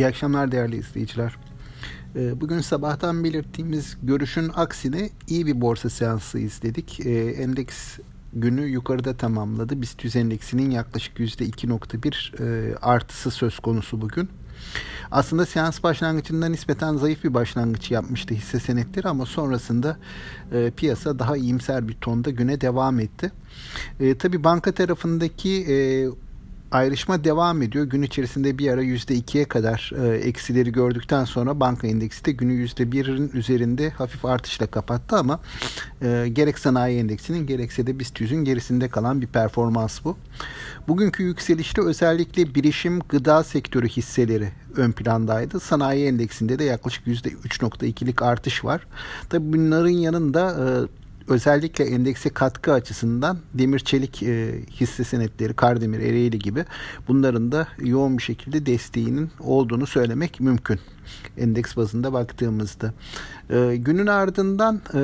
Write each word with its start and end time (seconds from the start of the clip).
İyi 0.00 0.06
akşamlar 0.06 0.52
değerli 0.52 0.76
izleyiciler. 0.76 1.36
Ee, 2.16 2.40
bugün 2.40 2.60
sabahtan 2.60 3.24
belirttiğimiz 3.24 3.96
görüşün 4.02 4.50
aksine 4.54 5.10
iyi 5.28 5.46
bir 5.46 5.60
borsa 5.60 5.90
seansı 5.90 6.38
izledik. 6.38 7.00
Ee, 7.00 7.30
endeks 7.30 7.98
günü 8.32 8.66
yukarıda 8.66 9.16
tamamladı. 9.16 9.82
BIST 9.82 10.04
100 10.04 10.16
endeksinin 10.16 10.70
yaklaşık 10.70 11.18
%2.1 11.18 12.42
e, 12.42 12.76
artısı 12.76 13.30
söz 13.30 13.58
konusu 13.58 14.00
bugün. 14.00 14.28
Aslında 15.10 15.46
seans 15.46 15.82
başlangıcında 15.82 16.48
nispeten 16.48 16.96
zayıf 16.96 17.24
bir 17.24 17.34
başlangıç 17.34 17.90
yapmıştı 17.90 18.34
hisse 18.34 18.60
senetleri 18.60 19.08
ama 19.08 19.26
sonrasında 19.26 19.96
e, 20.52 20.70
piyasa 20.70 21.18
daha 21.18 21.36
iyimser 21.36 21.88
bir 21.88 21.94
tonda 21.94 22.30
güne 22.30 22.60
devam 22.60 23.00
etti. 23.00 23.32
E, 24.00 24.18
tabii 24.18 24.44
banka 24.44 24.72
tarafındaki 24.72 25.66
e, 25.68 25.76
ayrışma 26.70 27.24
devam 27.24 27.62
ediyor. 27.62 27.84
Gün 27.84 28.02
içerisinde 28.02 28.58
bir 28.58 28.70
ara 28.70 28.82
%2'ye 28.82 29.44
kadar 29.44 29.92
e, 30.02 30.16
eksileri 30.16 30.72
gördükten 30.72 31.24
sonra 31.24 31.60
banka 31.60 31.86
endeksi 31.86 32.24
de 32.24 32.32
günü 32.32 32.66
%1'in 32.66 33.30
üzerinde 33.34 33.90
hafif 33.90 34.24
artışla 34.24 34.66
kapattı 34.66 35.16
ama 35.16 35.40
e, 36.02 36.28
gerek 36.32 36.58
sanayi 36.58 36.98
endeksinin 36.98 37.46
gerekse 37.46 37.86
de 37.86 37.98
BIST 37.98 38.20
100'ün 38.20 38.44
gerisinde 38.44 38.88
kalan 38.88 39.20
bir 39.20 39.26
performans 39.26 40.04
bu. 40.04 40.16
Bugünkü 40.88 41.22
yükselişte 41.22 41.82
özellikle 41.82 42.54
bilişim 42.54 43.00
gıda 43.00 43.44
sektörü 43.44 43.88
hisseleri 43.88 44.48
ön 44.76 44.92
plandaydı. 44.92 45.60
Sanayi 45.60 46.06
endeksinde 46.06 46.58
de 46.58 46.64
yaklaşık 46.64 47.06
%3.2'lik 47.06 48.22
artış 48.22 48.64
var. 48.64 48.86
Tabii 49.28 49.52
bunların 49.52 49.88
yanında 49.88 50.50
e, 50.50 50.99
özellikle 51.30 51.84
endekse 51.84 52.30
katkı 52.30 52.72
açısından 52.72 53.38
demir 53.54 53.78
çelik 53.78 54.22
e, 54.22 54.54
hisse 54.70 55.04
senetleri, 55.04 55.54
Kardemir, 55.54 55.98
Ereğli 55.98 56.38
gibi 56.38 56.64
bunların 57.08 57.52
da 57.52 57.68
yoğun 57.78 58.18
bir 58.18 58.22
şekilde 58.22 58.66
desteğinin 58.66 59.30
olduğunu 59.40 59.86
söylemek 59.86 60.40
mümkün. 60.40 60.80
Endeks 61.38 61.76
bazında 61.76 62.12
baktığımızda. 62.12 62.92
E, 63.50 63.76
günün 63.76 64.06
ardından 64.06 64.80
e, 64.94 65.00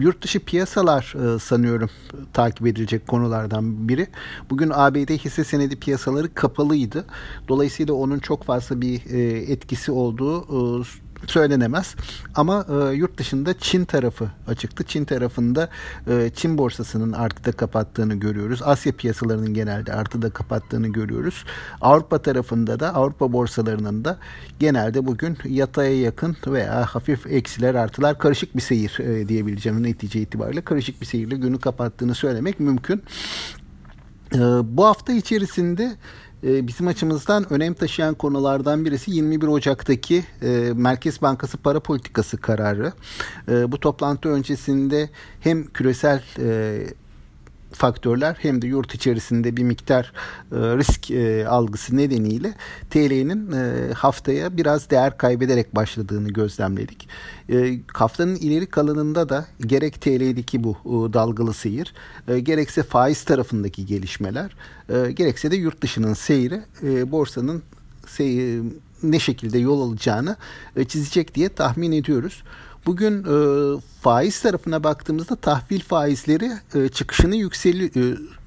yurt 0.00 0.22
dışı 0.22 0.40
piyasalar 0.40 1.14
e, 1.34 1.38
sanıyorum 1.38 1.90
takip 2.32 2.66
edilecek 2.66 3.06
konulardan 3.06 3.88
biri. 3.88 4.06
Bugün 4.50 4.70
ABD 4.74 5.10
hisse 5.10 5.44
senedi 5.44 5.76
piyasaları 5.76 6.34
kapalıydı. 6.34 7.04
Dolayısıyla 7.48 7.94
onun 7.94 8.18
çok 8.18 8.44
fazla 8.44 8.80
bir 8.80 9.06
e, 9.10 9.20
etkisi 9.52 9.92
olduğu 9.92 10.40
e, 10.80 10.84
söylenemez. 11.30 11.94
Ama 12.34 12.66
e, 12.68 12.94
yurt 12.94 13.18
dışında 13.18 13.58
Çin 13.58 13.84
tarafı 13.84 14.30
açıktı. 14.48 14.84
Çin 14.84 15.04
tarafında 15.04 15.68
e, 16.10 16.30
Çin 16.34 16.58
borsasının 16.58 17.12
artıda 17.12 17.52
kapattığını 17.52 18.14
görüyoruz. 18.14 18.60
Asya 18.62 18.92
piyasalarının 18.92 19.54
genelde 19.54 19.92
artıda 19.92 20.30
kapattığını 20.30 20.88
görüyoruz. 20.88 21.44
Avrupa 21.80 22.18
tarafında 22.22 22.80
da 22.80 22.94
Avrupa 22.94 23.32
borsalarının 23.32 24.04
da 24.04 24.18
genelde 24.58 25.06
bugün 25.06 25.38
yataya 25.44 26.00
yakın 26.00 26.36
veya 26.46 26.86
hafif 26.86 27.26
eksiler 27.26 27.74
artılar 27.74 28.18
karışık 28.18 28.56
bir 28.56 28.60
seyir 28.60 28.98
e, 29.00 29.28
diyebileceğim 29.28 29.82
netice 29.82 30.20
itibariyle 30.20 30.60
karışık 30.60 31.00
bir 31.00 31.06
seyirle 31.06 31.36
günü 31.36 31.58
kapattığını 31.58 32.14
söylemek 32.14 32.60
mümkün. 32.60 33.02
E, 34.34 34.38
bu 34.62 34.84
hafta 34.84 35.12
içerisinde 35.12 35.96
bizim 36.44 36.86
açımızdan 36.86 37.52
önem 37.52 37.74
taşıyan 37.74 38.14
konulardan 38.14 38.84
birisi 38.84 39.10
21 39.10 39.46
Ocak'taki 39.46 40.24
e, 40.42 40.72
Merkez 40.74 41.22
Bankası 41.22 41.58
para 41.58 41.80
politikası 41.80 42.36
kararı. 42.36 42.92
E, 43.48 43.72
bu 43.72 43.80
toplantı 43.80 44.28
öncesinde 44.28 45.10
hem 45.40 45.66
küresel 45.66 46.22
e, 46.38 46.78
faktörler 47.74 48.36
hem 48.38 48.62
de 48.62 48.66
yurt 48.66 48.94
içerisinde 48.94 49.56
bir 49.56 49.62
miktar 49.62 50.12
e, 50.52 50.56
risk 50.56 51.10
e, 51.10 51.48
algısı 51.48 51.96
nedeniyle 51.96 52.54
TL'nin 52.90 53.52
e, 53.52 53.92
haftaya 53.92 54.56
biraz 54.56 54.90
değer 54.90 55.18
kaybederek 55.18 55.76
başladığını 55.76 56.28
gözlemledik. 56.28 57.08
E, 57.50 57.78
haftanın 57.92 58.36
ileri 58.36 58.66
kalanında 58.66 59.28
da 59.28 59.46
gerek 59.60 60.00
TL'deki 60.00 60.64
bu 60.64 60.76
dalgalı 61.12 61.54
seyir, 61.54 61.94
gerekse 62.42 62.82
faiz 62.82 63.24
tarafındaki 63.24 63.86
gelişmeler, 63.86 64.56
gerekse 64.88 65.50
de 65.50 65.56
yurt 65.56 65.82
dışının 65.82 66.14
seyri 66.14 66.62
borsanın 67.10 67.62
seyri, 68.06 68.62
ne 69.02 69.18
şekilde 69.18 69.58
yol 69.58 69.80
alacağını 69.88 70.36
çizecek 70.88 71.34
diye 71.34 71.48
tahmin 71.48 71.92
ediyoruz. 71.92 72.42
Bugün 72.86 73.24
e, 73.24 73.80
faiz 74.04 74.40
tarafına 74.42 74.84
baktığımızda 74.84 75.36
tahvil 75.36 75.80
faizleri 75.80 76.50
e, 76.74 76.88
çıkışını 76.88 77.36
yükseli 77.36 77.84
e, 77.86 78.02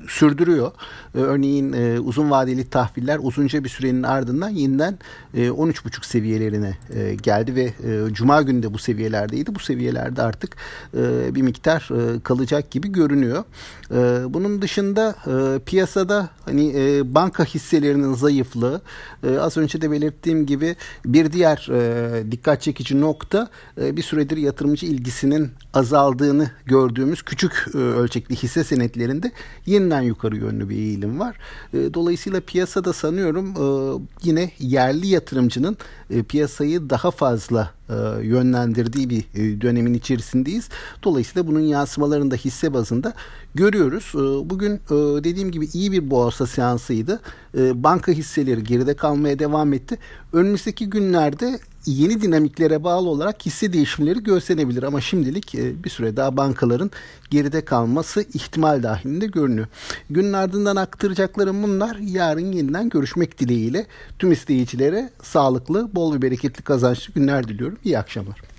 sürdürüyor. 0.07 0.71
E, 1.15 1.17
örneğin 1.17 1.73
e, 1.73 1.99
uzun 1.99 2.31
vadeli 2.31 2.69
tahviller 2.69 3.19
uzunca 3.21 3.63
bir 3.63 3.69
sürenin 3.69 4.03
ardından 4.03 4.49
yeniden 4.49 4.99
e, 5.33 5.47
13,5 5.47 6.05
seviyelerine 6.05 6.77
e, 6.93 7.15
geldi 7.15 7.55
ve 7.55 7.63
e, 7.63 8.13
cuma 8.13 8.41
günü 8.41 8.63
de 8.63 8.73
bu 8.73 8.77
seviyelerdeydi. 8.77 9.55
Bu 9.55 9.59
seviyelerde 9.59 10.21
artık 10.21 10.55
e, 10.97 11.35
bir 11.35 11.41
miktar 11.41 11.89
e, 11.91 12.19
kalacak 12.19 12.71
gibi 12.71 12.91
görünüyor. 12.91 13.43
E, 13.91 14.33
bunun 14.33 14.61
dışında 14.61 15.15
e, 15.27 15.59
piyasada 15.59 16.29
hani 16.45 16.73
e, 16.75 17.15
banka 17.15 17.45
hisselerinin 17.45 18.13
zayıflığı 18.13 18.81
e, 19.23 19.37
az 19.37 19.57
önce 19.57 19.81
de 19.81 19.91
belirttiğim 19.91 20.45
gibi 20.45 20.75
bir 21.05 21.31
diğer 21.31 21.67
e, 21.71 22.31
dikkat 22.31 22.61
çekici 22.61 23.01
nokta 23.01 23.49
e, 23.81 23.97
bir 23.97 24.01
süredir 24.01 24.26
yatırımcı 24.35 24.85
ilgisinin 24.85 25.51
azaldığını 25.73 26.51
gördüğümüz 26.65 27.21
küçük 27.21 27.65
e, 27.73 27.77
ölçekli 27.77 28.35
hisse 28.35 28.63
senetlerinde 28.63 29.31
yeniden 29.65 30.01
yukarı 30.01 30.37
yönlü 30.37 30.69
bir 30.69 30.75
eğilim 30.75 31.19
var. 31.19 31.37
E, 31.73 31.93
dolayısıyla 31.93 32.41
piyasada 32.41 32.93
sanıyorum 32.93 33.47
e, 33.49 33.65
yine 34.23 34.51
yerli 34.59 35.07
yatırımcının 35.07 35.77
piyasayı 36.29 36.89
daha 36.89 37.11
fazla 37.11 37.77
yönlendirdiği 38.21 39.09
bir 39.09 39.23
dönemin 39.61 39.93
içerisindeyiz. 39.93 40.69
Dolayısıyla 41.03 41.47
bunun 41.47 41.59
yansımalarını 41.59 42.31
da 42.31 42.35
hisse 42.35 42.73
bazında 42.73 43.13
görüyoruz. 43.55 44.11
Bugün 44.49 44.79
dediğim 45.23 45.51
gibi 45.51 45.65
iyi 45.73 45.91
bir 45.91 46.09
borsa 46.09 46.47
seansıydı. 46.47 47.19
Banka 47.55 48.11
hisseleri 48.11 48.63
geride 48.63 48.95
kalmaya 48.95 49.39
devam 49.39 49.73
etti. 49.73 49.97
Önümüzdeki 50.33 50.89
günlerde 50.89 51.59
yeni 51.87 52.21
dinamiklere 52.21 52.83
bağlı 52.83 53.09
olarak 53.09 53.45
hisse 53.45 53.73
değişimleri 53.73 54.23
gözlenebilir 54.23 54.83
ama 54.83 55.01
şimdilik 55.01 55.55
e, 55.55 55.83
bir 55.83 55.89
süre 55.89 56.17
daha 56.17 56.37
bankaların 56.37 56.91
geride 57.29 57.65
kalması 57.65 58.21
ihtimal 58.33 58.83
dahilinde 58.83 59.25
görünüyor. 59.25 59.67
Günün 60.09 60.33
ardından 60.33 60.75
aktaracaklarım 60.75 61.63
bunlar. 61.63 61.95
Yarın 61.95 62.51
yeniden 62.51 62.89
görüşmek 62.89 63.39
dileğiyle 63.39 63.85
tüm 64.19 64.31
izleyicilere 64.31 65.09
sağlıklı, 65.23 65.95
bol 65.95 66.15
ve 66.15 66.21
bereketli 66.21 66.63
kazançlı 66.63 67.13
günler 67.13 67.47
diliyorum. 67.47 67.77
İyi 67.83 67.99
akşamlar. 67.99 68.56